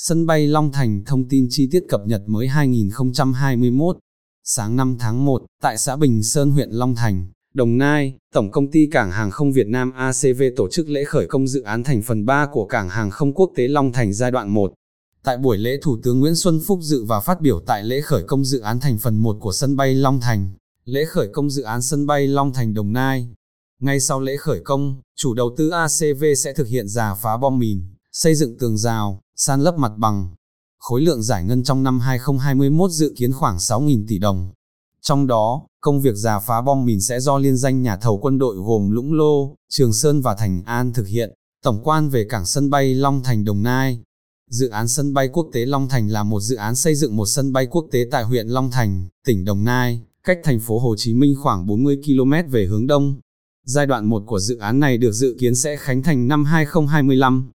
Sân 0.00 0.26
bay 0.26 0.46
Long 0.46 0.72
Thành 0.72 1.02
thông 1.06 1.28
tin 1.28 1.46
chi 1.50 1.68
tiết 1.70 1.84
cập 1.88 2.00
nhật 2.06 2.22
mới 2.26 2.48
2021. 2.48 3.96
Sáng 4.44 4.76
5 4.76 4.96
tháng 5.00 5.24
1, 5.24 5.42
tại 5.62 5.78
xã 5.78 5.96
Bình 5.96 6.22
Sơn 6.22 6.50
huyện 6.50 6.70
Long 6.70 6.94
Thành, 6.94 7.26
Đồng 7.54 7.78
Nai, 7.78 8.14
Tổng 8.34 8.50
công 8.50 8.70
ty 8.70 8.86
Cảng 8.90 9.10
hàng 9.10 9.30
không 9.30 9.52
Việt 9.52 9.66
Nam 9.66 9.92
ACV 9.92 10.42
tổ 10.56 10.68
chức 10.68 10.88
lễ 10.88 11.04
khởi 11.04 11.26
công 11.26 11.48
dự 11.48 11.62
án 11.62 11.84
thành 11.84 12.02
phần 12.02 12.26
3 12.26 12.46
của 12.52 12.66
Cảng 12.66 12.88
hàng 12.88 13.10
không 13.10 13.34
quốc 13.34 13.50
tế 13.56 13.68
Long 13.68 13.92
Thành 13.92 14.12
giai 14.12 14.30
đoạn 14.30 14.48
1. 14.54 14.72
Tại 15.24 15.38
buổi 15.38 15.58
lễ 15.58 15.78
Thủ 15.82 15.98
tướng 16.02 16.20
Nguyễn 16.20 16.36
Xuân 16.36 16.60
Phúc 16.66 16.78
dự 16.82 17.04
và 17.04 17.20
phát 17.20 17.40
biểu 17.40 17.60
tại 17.66 17.84
lễ 17.84 18.00
khởi 18.00 18.22
công 18.22 18.44
dự 18.44 18.60
án 18.60 18.80
thành 18.80 18.98
phần 18.98 19.16
1 19.16 19.36
của 19.40 19.52
sân 19.52 19.76
bay 19.76 19.94
Long 19.94 20.20
Thành, 20.20 20.52
lễ 20.84 21.04
khởi 21.04 21.28
công 21.32 21.50
dự 21.50 21.62
án 21.62 21.82
sân 21.82 22.06
bay 22.06 22.26
Long 22.26 22.52
Thành 22.52 22.74
Đồng 22.74 22.92
Nai. 22.92 23.28
Ngay 23.80 24.00
sau 24.00 24.20
lễ 24.20 24.36
khởi 24.36 24.60
công, 24.64 25.00
chủ 25.16 25.34
đầu 25.34 25.54
tư 25.56 25.68
ACV 25.68 26.24
sẽ 26.36 26.52
thực 26.52 26.68
hiện 26.68 26.88
giả 26.88 27.14
phá 27.14 27.36
bom 27.36 27.58
mìn, 27.58 27.82
xây 28.20 28.34
dựng 28.34 28.58
tường 28.58 28.78
rào, 28.78 29.20
san 29.36 29.60
lấp 29.60 29.78
mặt 29.78 29.92
bằng. 29.96 30.30
Khối 30.78 31.00
lượng 31.00 31.22
giải 31.22 31.44
ngân 31.44 31.62
trong 31.62 31.82
năm 31.82 32.00
2021 32.00 32.90
dự 32.90 33.14
kiến 33.16 33.32
khoảng 33.32 33.56
6.000 33.56 34.04
tỷ 34.08 34.18
đồng. 34.18 34.50
Trong 35.02 35.26
đó, 35.26 35.66
công 35.80 36.00
việc 36.00 36.14
giả 36.14 36.38
phá 36.38 36.62
bom 36.62 36.84
mìn 36.86 37.00
sẽ 37.00 37.20
do 37.20 37.38
liên 37.38 37.56
danh 37.56 37.82
nhà 37.82 37.96
thầu 37.96 38.18
quân 38.18 38.38
đội 38.38 38.56
gồm 38.56 38.90
Lũng 38.90 39.12
Lô, 39.12 39.54
Trường 39.68 39.92
Sơn 39.92 40.20
và 40.20 40.34
Thành 40.34 40.62
An 40.64 40.92
thực 40.92 41.06
hiện. 41.06 41.34
Tổng 41.64 41.80
quan 41.84 42.08
về 42.08 42.26
cảng 42.30 42.46
sân 42.46 42.70
bay 42.70 42.94
Long 42.94 43.22
Thành 43.22 43.44
Đồng 43.44 43.62
Nai. 43.62 44.02
Dự 44.50 44.68
án 44.68 44.88
sân 44.88 45.14
bay 45.14 45.28
quốc 45.28 45.46
tế 45.52 45.66
Long 45.66 45.88
Thành 45.88 46.08
là 46.08 46.22
một 46.22 46.40
dự 46.40 46.56
án 46.56 46.74
xây 46.74 46.94
dựng 46.94 47.16
một 47.16 47.26
sân 47.26 47.52
bay 47.52 47.66
quốc 47.66 47.86
tế 47.90 48.04
tại 48.10 48.24
huyện 48.24 48.48
Long 48.48 48.70
Thành, 48.70 49.08
tỉnh 49.26 49.44
Đồng 49.44 49.64
Nai, 49.64 50.02
cách 50.24 50.38
thành 50.44 50.60
phố 50.60 50.78
Hồ 50.78 50.94
Chí 50.98 51.14
Minh 51.14 51.34
khoảng 51.42 51.66
40 51.66 52.00
km 52.06 52.50
về 52.50 52.66
hướng 52.66 52.86
đông. 52.86 53.20
Giai 53.64 53.86
đoạn 53.86 54.06
1 54.06 54.22
của 54.26 54.38
dự 54.38 54.58
án 54.58 54.80
này 54.80 54.98
được 54.98 55.12
dự 55.12 55.36
kiến 55.40 55.54
sẽ 55.54 55.76
khánh 55.76 56.02
thành 56.02 56.28
năm 56.28 56.44
2025 56.44 57.50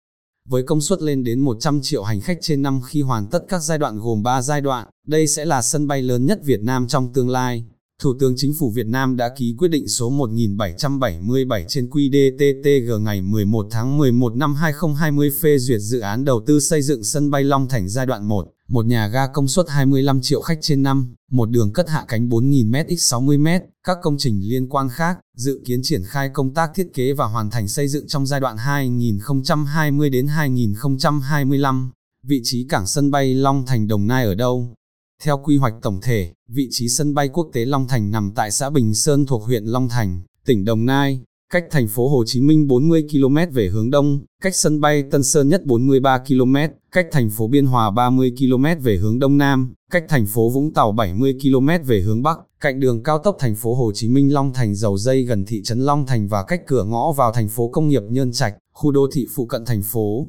với 0.48 0.62
công 0.62 0.80
suất 0.80 1.02
lên 1.02 1.24
đến 1.24 1.40
100 1.40 1.80
triệu 1.82 2.02
hành 2.02 2.20
khách 2.20 2.38
trên 2.40 2.62
năm 2.62 2.80
khi 2.86 3.02
hoàn 3.02 3.26
tất 3.26 3.44
các 3.48 3.62
giai 3.62 3.78
đoạn 3.78 3.98
gồm 3.98 4.22
3 4.22 4.42
giai 4.42 4.60
đoạn, 4.60 4.88
đây 5.06 5.26
sẽ 5.26 5.44
là 5.44 5.62
sân 5.62 5.86
bay 5.86 6.02
lớn 6.02 6.26
nhất 6.26 6.38
Việt 6.44 6.60
Nam 6.62 6.86
trong 6.88 7.12
tương 7.12 7.28
lai. 7.28 7.64
Thủ 8.02 8.14
tướng 8.20 8.34
Chính 8.36 8.52
phủ 8.58 8.70
Việt 8.70 8.86
Nam 8.86 9.16
đã 9.16 9.30
ký 9.36 9.54
quyết 9.58 9.68
định 9.68 9.88
số 9.88 10.10
1777 10.10 11.64
trên 11.68 11.86
QĐ-TTG 11.86 12.98
ngày 12.98 13.20
11 13.20 13.66
tháng 13.70 13.98
11 13.98 14.36
năm 14.36 14.54
2020 14.54 15.30
phê 15.42 15.58
duyệt 15.58 15.80
dự 15.80 16.00
án 16.00 16.24
đầu 16.24 16.40
tư 16.46 16.60
xây 16.60 16.82
dựng 16.82 17.04
sân 17.04 17.30
bay 17.30 17.44
Long 17.44 17.68
Thành 17.68 17.88
giai 17.88 18.06
đoạn 18.06 18.28
1, 18.28 18.46
một 18.72 18.86
nhà 18.86 19.08
ga 19.08 19.26
công 19.26 19.48
suất 19.48 19.66
25 19.68 20.20
triệu 20.22 20.40
khách 20.40 20.58
trên 20.60 20.82
năm, 20.82 21.14
một 21.30 21.50
đường 21.50 21.72
cất 21.72 21.88
hạ 21.88 22.04
cánh 22.08 22.28
4.000m 22.28 22.96
x 22.96 23.14
60m, 23.14 23.60
các 23.86 23.98
công 24.02 24.16
trình 24.18 24.40
liên 24.40 24.68
quan 24.68 24.88
khác, 24.88 25.18
dự 25.36 25.60
kiến 25.64 25.80
triển 25.82 26.02
khai 26.06 26.30
công 26.34 26.54
tác 26.54 26.70
thiết 26.74 26.88
kế 26.94 27.12
và 27.12 27.26
hoàn 27.26 27.50
thành 27.50 27.68
xây 27.68 27.88
dựng 27.88 28.06
trong 28.06 28.26
giai 28.26 28.40
đoạn 28.40 28.56
2020 28.56 30.10
đến 30.10 30.26
2025. 30.26 31.90
Vị 32.26 32.40
trí 32.44 32.66
cảng 32.68 32.86
sân 32.86 33.10
bay 33.10 33.34
Long 33.34 33.66
Thành 33.66 33.88
Đồng 33.88 34.06
Nai 34.06 34.24
ở 34.24 34.34
đâu? 34.34 34.74
Theo 35.22 35.38
quy 35.44 35.56
hoạch 35.56 35.74
tổng 35.82 36.00
thể, 36.02 36.32
vị 36.48 36.68
trí 36.70 36.88
sân 36.88 37.14
bay 37.14 37.28
quốc 37.28 37.50
tế 37.52 37.64
Long 37.64 37.88
Thành 37.88 38.10
nằm 38.10 38.32
tại 38.34 38.50
xã 38.50 38.70
Bình 38.70 38.94
Sơn 38.94 39.26
thuộc 39.26 39.42
huyện 39.42 39.64
Long 39.64 39.88
Thành, 39.88 40.22
tỉnh 40.44 40.64
Đồng 40.64 40.86
Nai, 40.86 41.20
cách 41.52 41.64
thành 41.70 41.88
phố 41.88 42.08
Hồ 42.08 42.24
Chí 42.26 42.40
Minh 42.40 42.66
40 42.66 43.06
km 43.10 43.36
về 43.52 43.68
hướng 43.68 43.90
đông, 43.90 44.20
cách 44.42 44.56
sân 44.56 44.80
bay 44.80 45.02
Tân 45.10 45.22
Sơn 45.22 45.48
Nhất 45.48 45.66
43 45.66 46.18
km, 46.18 46.56
cách 46.92 47.06
thành 47.12 47.30
phố 47.30 47.48
Biên 47.48 47.66
Hòa 47.66 47.90
30 47.90 48.32
km 48.38 48.64
về 48.82 48.96
hướng 48.96 49.18
đông 49.18 49.38
nam, 49.38 49.74
cách 49.90 50.04
thành 50.08 50.26
phố 50.26 50.50
Vũng 50.50 50.72
Tàu 50.72 50.92
70 50.92 51.38
km 51.42 51.68
về 51.86 52.00
hướng 52.00 52.22
bắc, 52.22 52.38
cạnh 52.60 52.80
đường 52.80 53.02
cao 53.02 53.18
tốc 53.18 53.36
thành 53.38 53.54
phố 53.54 53.74
Hồ 53.74 53.92
Chí 53.94 54.08
Minh 54.08 54.32
Long 54.32 54.52
Thành 54.52 54.74
dầu 54.74 54.98
dây 54.98 55.22
gần 55.22 55.44
thị 55.44 55.62
trấn 55.64 55.80
Long 55.80 56.06
Thành 56.06 56.28
và 56.28 56.44
cách 56.48 56.62
cửa 56.66 56.84
ngõ 56.84 57.12
vào 57.12 57.32
thành 57.32 57.48
phố 57.48 57.68
công 57.68 57.88
nghiệp 57.88 58.02
Nhân 58.10 58.32
Trạch, 58.32 58.54
khu 58.72 58.90
đô 58.90 59.06
thị 59.12 59.26
phụ 59.34 59.46
cận 59.46 59.64
thành 59.64 59.82
phố 59.92 60.26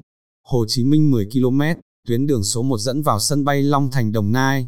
Hồ 0.47 0.65
Chí 0.67 0.83
Minh 0.83 1.11
10 1.11 1.27
km, 1.33 1.61
tuyến 2.07 2.27
đường 2.27 2.43
số 2.43 2.61
1 2.61 2.77
dẫn 2.77 3.01
vào 3.01 3.19
sân 3.19 3.43
bay 3.43 3.63
Long 3.63 3.91
Thành 3.91 4.11
Đồng 4.11 4.31
Nai. 4.31 4.67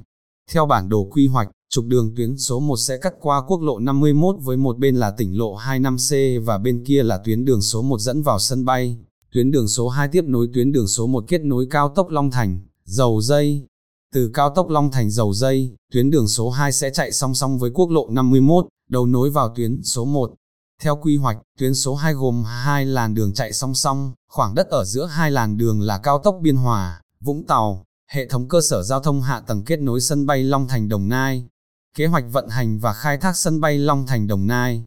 Theo 0.51 0.65
bản 0.65 0.89
đồ 0.89 1.09
quy 1.11 1.27
hoạch, 1.27 1.47
trục 1.75 1.85
đường 1.85 2.15
tuyến 2.15 2.37
số 2.37 2.59
1 2.59 2.77
sẽ 2.77 2.97
cắt 2.97 3.13
qua 3.21 3.41
quốc 3.47 3.61
lộ 3.61 3.79
51 3.79 4.35
với 4.39 4.57
một 4.57 4.77
bên 4.77 4.95
là 4.95 5.11
tỉnh 5.11 5.37
lộ 5.37 5.57
25C 5.57 6.43
và 6.43 6.57
bên 6.57 6.83
kia 6.87 7.03
là 7.03 7.17
tuyến 7.17 7.45
đường 7.45 7.61
số 7.61 7.81
1 7.81 7.99
dẫn 7.99 8.21
vào 8.21 8.39
sân 8.39 8.65
bay. 8.65 8.97
Tuyến 9.33 9.51
đường 9.51 9.67
số 9.67 9.89
2 9.89 10.07
tiếp 10.07 10.23
nối 10.27 10.49
tuyến 10.53 10.71
đường 10.71 10.87
số 10.87 11.07
1 11.07 11.25
kết 11.27 11.41
nối 11.41 11.67
cao 11.69 11.89
tốc 11.89 12.09
Long 12.09 12.31
Thành, 12.31 12.59
Dầu 12.85 13.21
Dây. 13.21 13.65
Từ 14.13 14.31
cao 14.33 14.49
tốc 14.49 14.69
Long 14.69 14.91
Thành 14.91 15.09
Dầu 15.09 15.33
Dây, 15.33 15.75
tuyến 15.93 16.11
đường 16.11 16.27
số 16.27 16.49
2 16.49 16.71
sẽ 16.71 16.89
chạy 16.89 17.11
song 17.11 17.35
song 17.35 17.59
với 17.59 17.71
quốc 17.73 17.89
lộ 17.89 18.09
51, 18.09 18.67
đầu 18.89 19.05
nối 19.05 19.29
vào 19.29 19.53
tuyến 19.55 19.83
số 19.83 20.05
1. 20.05 20.33
Theo 20.81 20.95
quy 20.95 21.17
hoạch, 21.17 21.37
tuyến 21.59 21.75
số 21.75 21.95
2 21.95 22.13
gồm 22.13 22.43
hai 22.43 22.85
làn 22.85 23.13
đường 23.13 23.33
chạy 23.33 23.53
song 23.53 23.73
song, 23.73 24.13
khoảng 24.31 24.55
đất 24.55 24.67
ở 24.69 24.85
giữa 24.85 25.05
hai 25.05 25.31
làn 25.31 25.57
đường 25.57 25.81
là 25.81 25.97
cao 25.97 26.19
tốc 26.23 26.37
Biên 26.41 26.55
Hòa, 26.55 27.01
Vũng 27.19 27.43
Tàu, 27.47 27.83
hệ 28.11 28.27
thống 28.27 28.47
cơ 28.47 28.61
sở 28.61 28.83
giao 28.83 28.99
thông 28.99 29.21
hạ 29.21 29.39
tầng 29.39 29.63
kết 29.63 29.79
nối 29.79 30.01
sân 30.01 30.25
bay 30.25 30.43
Long 30.43 30.67
Thành 30.67 30.89
Đồng 30.89 31.09
Nai. 31.09 31.47
Kế 31.95 32.05
hoạch 32.05 32.25
vận 32.31 32.49
hành 32.49 32.79
và 32.79 32.93
khai 32.93 33.17
thác 33.17 33.37
sân 33.37 33.61
bay 33.61 33.77
Long 33.77 34.07
Thành 34.07 34.27
Đồng 34.27 34.47
Nai 34.47 34.83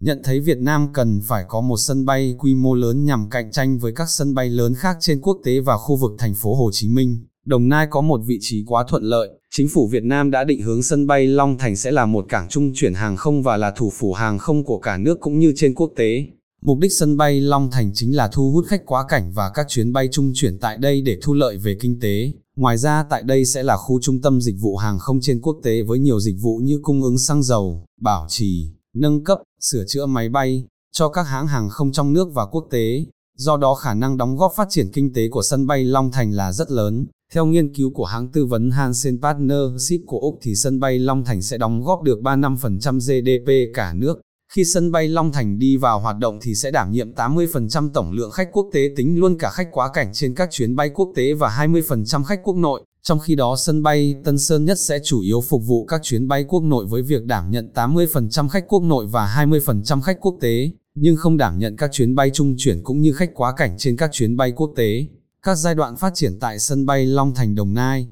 nhận 0.00 0.20
thấy 0.24 0.40
Việt 0.40 0.58
Nam 0.58 0.88
cần 0.92 1.20
phải 1.20 1.44
có 1.48 1.60
một 1.60 1.76
sân 1.76 2.04
bay 2.04 2.34
quy 2.38 2.54
mô 2.54 2.74
lớn 2.74 3.04
nhằm 3.04 3.30
cạnh 3.30 3.52
tranh 3.52 3.78
với 3.78 3.92
các 3.92 4.08
sân 4.08 4.34
bay 4.34 4.50
lớn 4.50 4.74
khác 4.74 4.96
trên 5.00 5.20
quốc 5.20 5.38
tế 5.44 5.60
và 5.60 5.76
khu 5.76 5.96
vực 5.96 6.12
thành 6.18 6.34
phố 6.34 6.54
Hồ 6.54 6.70
Chí 6.72 6.88
Minh. 6.88 7.26
Đồng 7.44 7.68
Nai 7.68 7.86
có 7.90 8.00
một 8.00 8.20
vị 8.26 8.38
trí 8.40 8.64
quá 8.66 8.84
thuận 8.88 9.02
lợi, 9.02 9.28
chính 9.50 9.68
phủ 9.68 9.88
Việt 9.88 10.02
Nam 10.04 10.30
đã 10.30 10.44
định 10.44 10.62
hướng 10.62 10.82
sân 10.82 11.06
bay 11.06 11.26
Long 11.26 11.58
Thành 11.58 11.76
sẽ 11.76 11.90
là 11.90 12.06
một 12.06 12.26
cảng 12.28 12.48
trung 12.48 12.72
chuyển 12.74 12.94
hàng 12.94 13.16
không 13.16 13.42
và 13.42 13.56
là 13.56 13.70
thủ 13.70 13.92
phủ 13.98 14.12
hàng 14.12 14.38
không 14.38 14.64
của 14.64 14.78
cả 14.78 14.98
nước 14.98 15.20
cũng 15.20 15.38
như 15.38 15.52
trên 15.56 15.74
quốc 15.74 15.92
tế. 15.96 16.24
Mục 16.62 16.78
đích 16.78 16.92
sân 16.92 17.16
bay 17.16 17.40
Long 17.40 17.70
Thành 17.70 17.90
chính 17.94 18.16
là 18.16 18.28
thu 18.28 18.52
hút 18.52 18.66
khách 18.66 18.86
quá 18.86 19.04
cảnh 19.08 19.32
và 19.34 19.50
các 19.54 19.66
chuyến 19.68 19.92
bay 19.92 20.08
trung 20.12 20.32
chuyển 20.34 20.58
tại 20.58 20.76
đây 20.76 21.02
để 21.02 21.18
thu 21.22 21.34
lợi 21.34 21.56
về 21.56 21.76
kinh 21.80 22.00
tế. 22.00 22.32
Ngoài 22.58 22.78
ra 22.78 23.04
tại 23.10 23.22
đây 23.22 23.44
sẽ 23.44 23.62
là 23.62 23.76
khu 23.76 24.00
trung 24.00 24.20
tâm 24.20 24.40
dịch 24.40 24.56
vụ 24.60 24.76
hàng 24.76 24.98
không 24.98 25.20
trên 25.20 25.40
quốc 25.40 25.56
tế 25.62 25.82
với 25.82 25.98
nhiều 25.98 26.20
dịch 26.20 26.36
vụ 26.40 26.60
như 26.62 26.78
cung 26.82 27.02
ứng 27.02 27.18
xăng 27.18 27.42
dầu, 27.42 27.84
bảo 28.00 28.26
trì, 28.28 28.70
nâng 28.94 29.24
cấp, 29.24 29.38
sửa 29.60 29.84
chữa 29.88 30.06
máy 30.06 30.28
bay, 30.28 30.64
cho 30.92 31.08
các 31.08 31.22
hãng 31.22 31.46
hàng 31.46 31.68
không 31.68 31.92
trong 31.92 32.12
nước 32.12 32.28
và 32.34 32.46
quốc 32.46 32.66
tế. 32.70 33.04
Do 33.36 33.56
đó 33.56 33.74
khả 33.74 33.94
năng 33.94 34.16
đóng 34.16 34.36
góp 34.36 34.52
phát 34.56 34.66
triển 34.70 34.92
kinh 34.92 35.12
tế 35.12 35.28
của 35.28 35.42
sân 35.42 35.66
bay 35.66 35.84
Long 35.84 36.12
Thành 36.12 36.32
là 36.32 36.52
rất 36.52 36.70
lớn. 36.70 37.06
Theo 37.32 37.46
nghiên 37.46 37.74
cứu 37.74 37.90
của 37.94 38.04
hãng 38.04 38.32
tư 38.32 38.46
vấn 38.46 38.70
Hansen 38.70 39.20
Partnership 39.22 40.06
của 40.06 40.18
Úc 40.18 40.38
thì 40.42 40.54
sân 40.54 40.80
bay 40.80 40.98
Long 40.98 41.24
Thành 41.24 41.42
sẽ 41.42 41.58
đóng 41.58 41.84
góp 41.84 42.02
được 42.02 42.18
35% 42.22 42.98
GDP 42.98 43.74
cả 43.74 43.94
nước. 43.94 44.20
Khi 44.52 44.64
sân 44.64 44.92
bay 44.92 45.08
Long 45.08 45.32
Thành 45.32 45.58
đi 45.58 45.76
vào 45.76 46.00
hoạt 46.00 46.18
động 46.18 46.38
thì 46.42 46.54
sẽ 46.54 46.70
đảm 46.70 46.90
nhiệm 46.90 47.12
80% 47.12 47.90
tổng 47.94 48.12
lượng 48.12 48.30
khách 48.30 48.48
quốc 48.52 48.66
tế 48.72 48.88
tính 48.96 49.20
luôn 49.20 49.38
cả 49.38 49.50
khách 49.50 49.68
quá 49.72 49.90
cảnh 49.94 50.10
trên 50.12 50.34
các 50.34 50.48
chuyến 50.50 50.76
bay 50.76 50.90
quốc 50.94 51.12
tế 51.14 51.34
và 51.34 51.66
20% 51.66 52.24
khách 52.24 52.40
quốc 52.42 52.56
nội. 52.56 52.82
Trong 53.02 53.18
khi 53.18 53.34
đó 53.34 53.56
sân 53.56 53.82
bay 53.82 54.14
Tân 54.24 54.38
Sơn 54.38 54.64
Nhất 54.64 54.78
sẽ 54.78 54.98
chủ 55.04 55.20
yếu 55.20 55.40
phục 55.40 55.62
vụ 55.66 55.84
các 55.84 56.00
chuyến 56.02 56.28
bay 56.28 56.44
quốc 56.44 56.62
nội 56.62 56.86
với 56.86 57.02
việc 57.02 57.24
đảm 57.24 57.50
nhận 57.50 57.70
80% 57.74 58.48
khách 58.48 58.68
quốc 58.68 58.82
nội 58.82 59.06
và 59.06 59.46
20% 59.48 60.00
khách 60.00 60.20
quốc 60.20 60.36
tế, 60.40 60.70
nhưng 60.94 61.16
không 61.16 61.36
đảm 61.36 61.58
nhận 61.58 61.76
các 61.76 61.92
chuyến 61.92 62.14
bay 62.14 62.30
trung 62.30 62.54
chuyển 62.58 62.82
cũng 62.82 63.00
như 63.00 63.12
khách 63.12 63.30
quá 63.34 63.52
cảnh 63.56 63.74
trên 63.78 63.96
các 63.96 64.10
chuyến 64.12 64.36
bay 64.36 64.52
quốc 64.52 64.72
tế. 64.76 65.06
Các 65.42 65.54
giai 65.54 65.74
đoạn 65.74 65.96
phát 65.96 66.14
triển 66.14 66.38
tại 66.40 66.58
sân 66.58 66.86
bay 66.86 67.06
Long 67.06 67.34
Thành 67.34 67.54
Đồng 67.54 67.74
Nai 67.74 68.08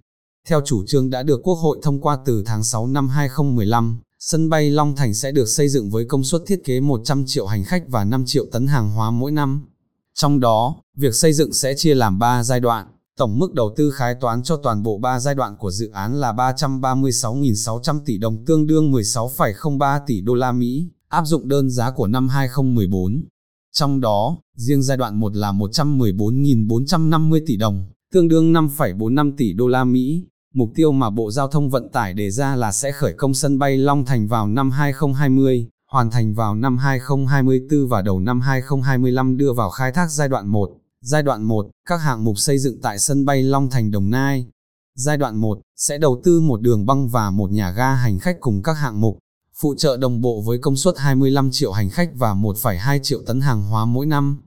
Theo 0.49 0.61
chủ 0.65 0.85
trương 0.87 1.11
đã 1.11 1.23
được 1.23 1.41
Quốc 1.43 1.55
hội 1.55 1.79
thông 1.83 2.01
qua 2.01 2.19
từ 2.25 2.43
tháng 2.47 2.65
6 2.65 2.87
năm 2.87 3.09
2015, 3.09 3.99
sân 4.19 4.49
bay 4.49 4.71
Long 4.71 4.97
Thành 4.97 5.15
sẽ 5.15 5.33
được 5.33 5.47
xây 5.47 5.69
dựng 5.69 5.91
với 5.91 6.05
công 6.05 6.25
suất 6.25 6.43
thiết 6.47 6.65
kế 6.65 6.81
100 6.81 7.25
triệu 7.27 7.47
hành 7.47 7.65
khách 7.65 7.89
và 7.89 8.05
5 8.05 8.25
triệu 8.27 8.47
tấn 8.53 8.67
hàng 8.67 8.91
hóa 8.91 9.11
mỗi 9.11 9.33
năm. 9.33 9.67
Trong 10.15 10.41
đó, 10.41 10.77
việc 10.97 11.15
xây 11.15 11.33
dựng 11.33 11.53
sẽ 11.53 11.75
chia 11.75 11.95
làm 11.95 12.19
3 12.19 12.43
giai 12.43 12.61
đoạn. 12.61 12.87
Tổng 13.17 13.39
mức 13.39 13.55
đầu 13.55 13.75
tư 13.77 13.91
khái 13.91 14.15
toán 14.15 14.43
cho 14.43 14.57
toàn 14.57 14.83
bộ 14.83 14.99
3 14.99 15.21
giai 15.21 15.35
đoạn 15.35 15.57
của 15.57 15.71
dự 15.71 15.91
án 15.91 16.21
là 16.21 16.33
336.600 16.33 18.01
tỷ 18.05 18.19
đồng 18.19 18.45
tương 18.45 18.67
đương 18.67 18.93
16,03 18.93 20.01
tỷ 20.07 20.21
đô 20.21 20.35
la 20.35 20.53
Mỹ, 20.53 20.91
áp 21.09 21.25
dụng 21.25 21.49
đơn 21.49 21.71
giá 21.71 21.91
của 21.91 22.07
năm 22.07 22.29
2014. 22.29 23.25
Trong 23.73 24.01
đó, 24.01 24.39
riêng 24.57 24.83
giai 24.83 24.97
đoạn 24.97 25.21
1 25.21 25.37
là 25.37 25.53
114.450 25.53 27.41
tỷ 27.47 27.57
đồng, 27.57 27.87
tương 28.13 28.29
đương 28.29 28.53
5,45 28.53 29.37
tỷ 29.37 29.53
đô 29.53 29.69
la 29.69 29.85
Mỹ. 29.85 30.27
Mục 30.57 30.71
tiêu 30.75 30.93
mà 30.93 31.11
Bộ 31.11 31.31
Giao 31.31 31.49
thông 31.49 31.71
Vận 31.71 31.89
tải 31.89 32.15
đề 32.15 32.31
ra 32.31 32.57
là 32.57 32.73
sẽ 32.73 32.93
khởi 32.93 33.13
công 33.13 33.35
sân 33.35 33.59
bay 33.59 33.77
Long 33.77 34.05
Thành 34.05 34.29
vào 34.29 34.47
năm 34.47 34.71
2020, 34.71 35.69
hoàn 35.91 36.11
thành 36.11 36.35
vào 36.35 36.55
năm 36.55 36.79
2024 36.79 37.89
và 37.89 38.03
đầu 38.03 38.21
năm 38.21 38.41
2025 38.41 39.37
đưa 39.37 39.53
vào 39.53 39.71
khai 39.71 39.93
thác 39.93 40.11
giai 40.11 40.29
đoạn 40.29 40.49
1. 40.49 40.71
Giai 41.01 41.23
đoạn 41.23 41.43
1, 41.43 41.67
các 41.89 41.97
hạng 41.97 42.25
mục 42.25 42.39
xây 42.39 42.59
dựng 42.59 42.81
tại 42.83 42.99
sân 42.99 43.25
bay 43.25 43.43
Long 43.43 43.71
Thành 43.71 43.91
Đồng 43.91 44.11
Nai. 44.11 44.47
Giai 44.95 45.17
đoạn 45.17 45.37
1, 45.37 45.59
sẽ 45.77 45.99
đầu 45.99 46.21
tư 46.25 46.41
một 46.41 46.61
đường 46.61 46.87
băng 46.87 47.09
và 47.09 47.31
một 47.31 47.51
nhà 47.51 47.71
ga 47.71 47.95
hành 47.95 48.19
khách 48.19 48.37
cùng 48.41 48.63
các 48.63 48.73
hạng 48.73 49.01
mục, 49.01 49.19
phụ 49.61 49.75
trợ 49.79 49.97
đồng 49.97 50.21
bộ 50.21 50.43
với 50.47 50.59
công 50.59 50.77
suất 50.77 50.99
25 50.99 51.51
triệu 51.53 51.73
hành 51.73 51.91
khách 51.91 52.11
và 52.15 52.35
1,2 52.35 52.99
triệu 53.03 53.21
tấn 53.27 53.41
hàng 53.41 53.63
hóa 53.63 53.85
mỗi 53.85 54.07
năm. 54.07 54.43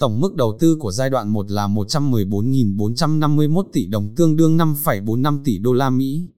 Tổng 0.00 0.20
mức 0.20 0.34
đầu 0.34 0.56
tư 0.60 0.76
của 0.80 0.92
giai 0.92 1.10
đoạn 1.10 1.28
1 1.28 1.50
là 1.50 1.68
114.451 1.68 3.62
tỷ 3.72 3.86
đồng 3.86 4.14
tương 4.14 4.36
đương 4.36 4.58
5,45 4.58 5.40
tỷ 5.44 5.58
đô 5.58 5.72
la 5.72 5.90
Mỹ. 5.90 6.28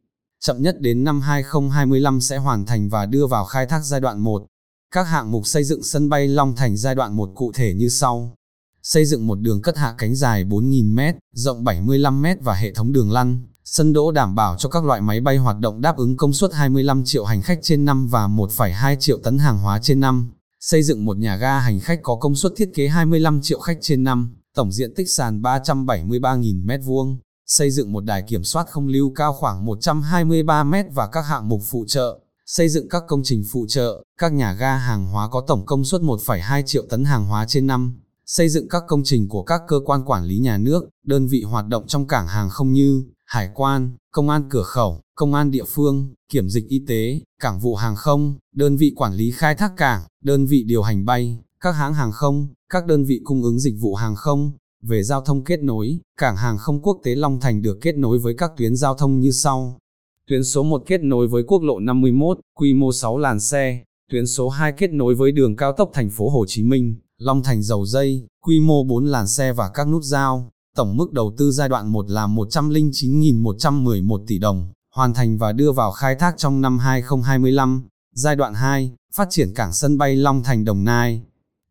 Chậm 0.41 0.63
nhất 0.63 0.81
đến 0.81 1.05
năm 1.05 1.21
2025 1.21 2.21
sẽ 2.21 2.37
hoàn 2.37 2.67
thành 2.67 2.89
và 2.89 3.07
đưa 3.07 3.27
vào 3.27 3.45
khai 3.45 3.67
thác 3.67 3.81
giai 3.85 4.01
đoạn 4.01 4.21
1. 4.21 4.47
Các 4.95 5.03
hạng 5.03 5.33
mục 5.33 5.47
xây 5.47 5.65
dựng 5.65 5.83
sân 5.83 6.09
bay 6.09 6.29
Long 6.29 6.57
Thành 6.57 6.77
giai 6.77 6.95
đoạn 6.95 7.17
1 7.17 7.31
cụ 7.35 7.53
thể 7.55 7.75
như 7.75 7.89
sau. 7.89 8.35
xây 8.83 9.05
dựng 9.05 9.27
một 9.27 9.41
đường 9.41 9.63
cất 9.63 9.77
hạ 9.77 9.95
cánh 9.99 10.15
dài 10.15 10.45
4.000m, 10.45 11.15
rộng 11.33 11.65
75m 11.65 12.37
và 12.41 12.55
hệ 12.55 12.73
thống 12.73 12.93
đường 12.93 13.13
lăn, 13.13 13.43
sân 13.65 13.93
đỗ 13.93 14.13
đảm 14.13 14.35
bảo 14.35 14.57
cho 14.59 14.69
các 14.69 14.85
loại 14.85 15.01
máy 15.01 15.21
bay 15.21 15.37
hoạt 15.37 15.59
động 15.59 15.81
đáp 15.81 15.97
ứng 15.97 16.17
công 16.17 16.33
suất 16.33 16.55
25 16.55 17.05
triệu 17.05 17.25
hành 17.25 17.43
khách 17.43 17.59
trên 17.63 17.85
năm 17.85 18.07
và 18.07 18.29
1,2 18.29 18.97
triệu 18.97 19.19
tấn 19.19 19.39
hàng 19.39 19.59
hóa 19.59 19.79
trên 19.83 20.01
năm. 20.01 20.31
Xây 20.71 20.83
dựng 20.83 21.05
một 21.05 21.19
nhà 21.19 21.37
ga 21.37 21.59
hành 21.59 21.81
khách 21.81 22.01
có 22.03 22.17
công 22.17 22.35
suất 22.35 22.53
thiết 22.57 22.71
kế 22.75 22.89
25 22.89 23.41
triệu 23.43 23.61
khách 23.61 23.79
trên 23.81 24.05
năm, 24.05 24.37
tổng 24.55 24.73
diện 24.73 24.95
tích 24.95 25.11
sàn 25.11 25.43
373.000 25.43 26.65
mét 26.65 26.81
vuông. 26.85 27.19
Xây 27.47 27.71
dựng 27.71 27.93
một 27.93 28.05
đài 28.05 28.23
kiểm 28.23 28.45
soát 28.45 28.67
không 28.71 28.89
lưu 28.89 29.13
cao 29.15 29.33
khoảng 29.33 29.65
123 29.65 30.65
mét 30.65 30.87
và 30.95 31.07
các 31.07 31.23
hạng 31.23 31.49
mục 31.49 31.61
phụ 31.71 31.85
trợ, 31.89 32.19
xây 32.47 32.69
dựng 32.69 32.89
các 32.89 33.03
công 33.09 33.21
trình 33.25 33.43
phụ 33.53 33.67
trợ, 33.69 34.03
các 34.19 34.33
nhà 34.33 34.53
ga 34.53 34.77
hàng 34.77 35.07
hóa 35.07 35.29
có 35.29 35.43
tổng 35.47 35.67
công 35.67 35.85
suất 35.85 36.01
1,2 36.01 36.63
triệu 36.67 36.83
tấn 36.91 37.05
hàng 37.05 37.27
hóa 37.27 37.47
trên 37.49 37.67
năm, 37.67 38.01
xây 38.27 38.49
dựng 38.49 38.69
các 38.69 38.83
công 38.89 39.03
trình 39.05 39.29
của 39.29 39.43
các 39.43 39.63
cơ 39.69 39.81
quan 39.85 40.05
quản 40.05 40.25
lý 40.25 40.39
nhà 40.39 40.59
nước, 40.59 40.89
đơn 41.05 41.27
vị 41.27 41.43
hoạt 41.43 41.67
động 41.67 41.87
trong 41.87 42.07
cảng 42.07 42.29
hàng 42.29 42.51
không 42.51 42.73
như 42.73 43.05
hải 43.25 43.51
quan, 43.55 43.97
công 44.13 44.31
an 44.31 44.49
cửa 44.51 44.63
khẩu, 44.63 45.01
công 45.17 45.35
an 45.35 45.51
địa 45.51 45.65
phương, 45.65 46.15
kiểm 46.29 46.49
dịch 46.49 46.69
y 46.69 46.85
tế, 46.87 47.21
cảng 47.41 47.59
vụ 47.59 47.75
hàng 47.75 47.97
không, 47.97 48.35
đơn 48.55 48.77
vị 48.77 48.93
quản 48.97 49.15
lý 49.15 49.31
khai 49.31 49.55
thác 49.55 49.73
cảng, 49.77 50.03
đơn 50.25 50.47
vị 50.47 50.65
điều 50.67 50.83
hành 50.83 51.05
bay, 51.05 51.39
các 51.61 51.73
hãng 51.73 51.95
hàng 51.95 52.13
không, 52.13 52.49
các 52.71 52.87
đơn 52.87 53.05
vị 53.05 53.21
cung 53.25 53.43
ứng 53.43 53.59
dịch 53.59 53.75
vụ 53.81 53.95
hàng 53.95 54.15
không. 54.15 54.53
Về 54.83 55.03
giao 55.03 55.21
thông 55.21 55.45
kết 55.45 55.63
nối, 55.63 55.99
cảng 56.19 56.37
hàng 56.37 56.59
không 56.59 56.83
quốc 56.83 57.01
tế 57.05 57.15
Long 57.15 57.41
Thành 57.41 57.63
được 57.63 57.79
kết 57.81 57.97
nối 57.97 58.19
với 58.19 58.35
các 58.35 58.51
tuyến 58.57 58.77
giao 58.77 58.95
thông 58.95 59.21
như 59.21 59.31
sau. 59.31 59.79
Tuyến 60.27 60.45
số 60.45 60.63
1 60.63 60.83
kết 60.87 61.03
nối 61.03 61.29
với 61.29 61.43
quốc 61.43 61.63
lộ 61.63 61.79
51, 61.79 62.39
quy 62.55 62.75
mô 62.75 62.93
6 62.93 63.19
làn 63.19 63.41
xe. 63.41 63.83
Tuyến 64.11 64.27
số 64.27 64.49
2 64.49 64.73
kết 64.73 64.93
nối 64.93 65.15
với 65.15 65.33
đường 65.33 65.57
cao 65.57 65.73
tốc 65.73 65.91
thành 65.95 66.11
phố 66.11 66.29
Hồ 66.29 66.45
Chí 66.49 66.63
Minh, 66.63 66.95
Long 67.19 67.43
Thành 67.43 67.63
dầu 67.63 67.87
dây, 67.87 68.27
quy 68.41 68.61
mô 68.61 68.85
4 68.85 69.07
làn 69.07 69.27
xe 69.27 69.53
và 69.53 69.71
các 69.75 69.89
nút 69.89 70.03
giao. 70.05 70.51
Tổng 70.77 70.97
mức 70.97 71.13
đầu 71.13 71.35
tư 71.39 71.51
giai 71.51 71.69
đoạn 71.69 71.93
1 71.93 72.11
là 72.11 72.27
109.111 72.27 74.25
tỷ 74.27 74.39
đồng, 74.39 74.69
hoàn 74.97 75.15
thành 75.15 75.39
và 75.39 75.53
đưa 75.53 75.73
vào 75.73 75.93
khai 75.93 76.15
thác 76.15 76.35
trong 76.37 76.61
năm 76.61 76.79
2025. 76.79 77.83
Giai 78.15 78.37
đoạn 78.37 78.55
2, 78.55 78.93
phát 79.15 79.29
triển 79.31 79.55
cảng 79.55 79.73
sân 79.73 79.99
bay 79.99 80.17
Long 80.17 80.43
Thành 80.43 80.65
Đồng 80.65 80.85
Nai. 80.85 81.23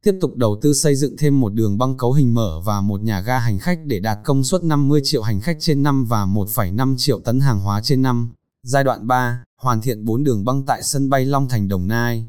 Tiếp 0.04 0.16
tục 0.22 0.36
đầu 0.36 0.60
tư 0.62 0.74
xây 0.74 0.95
dựng 0.95 1.16
thêm 1.18 1.39
một 1.39 1.54
đường 1.54 1.77
băng 1.77 1.98
cấu 1.98 2.13
hình 2.13 2.33
mở 2.33 2.62
và 2.66 2.81
một 2.81 3.01
nhà 3.01 3.22
ga 3.22 3.39
hành 3.39 3.60
khách 3.60 3.80
để 3.86 4.00
đạt 4.00 4.19
công 4.24 4.44
suất 4.44 4.63
50 4.63 5.01
triệu 5.04 5.22
hành 5.22 5.42
khách 5.42 5.57
trên 5.60 5.83
năm 5.83 6.06
và 6.06 6.25
1,5 6.25 6.95
triệu 6.98 7.19
tấn 7.19 7.39
hàng 7.39 7.60
hóa 7.60 7.81
trên 7.81 8.01
năm. 8.01 8.33
Giai 8.63 8.83
đoạn 8.83 9.07
3, 9.07 9.44
hoàn 9.62 9.81
thiện 9.81 10.06
4 10.06 10.24
đường 10.24 10.45
băng 10.45 10.66
tại 10.66 10.83
sân 10.83 11.10
bay 11.10 11.25
Long 11.25 11.50
Thành 11.50 11.68
Đồng 11.68 11.88
Nai. 11.88 12.25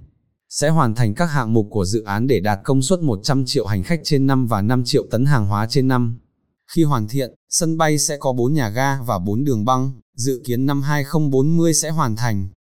Sẽ 0.49 0.69
hoàn 0.69 0.95
thành 0.95 1.15
các 1.15 1.27
hạng 1.27 1.55
mục 1.55 1.67
của 1.71 1.85
dự 1.85 2.03
án 2.03 2.27
để 2.27 2.41
đạt 2.41 2.61
công 2.65 2.83
suất 2.83 3.01
100 3.01 3.45
triệu 3.47 3.67
hành 3.67 3.83
khách 3.83 4.01
trên 4.05 4.27
năm 4.27 4.47
và 4.47 4.63
5 4.63 4.83
triệu 4.85 5.05
tấn 5.11 5.25
hàng 5.25 5.47
hóa 5.47 5.67
trên 5.67 5.89
năm. 5.89 6.19
Khi 6.75 6.85
hoàn 6.85 7.09
thiện, 7.09 7.35
sân 7.51 7.77
bay 7.77 7.99
sẽ 7.99 8.17
có 8.17 8.33
4 8.33 8.55
nhà 8.55 8.69
ga 8.69 9.03
và 9.03 9.19
4 9.19 9.45
đường 9.45 9.65
băng, 9.65 10.01
dự 10.15 10.43
kiến 10.47 10.67
năm 10.67 10.83
2040 10.83 11.75
sẽ 11.75 11.91
hoàn 11.91 12.17
thành. 12.17 12.49